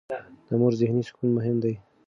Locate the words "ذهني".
0.81-1.03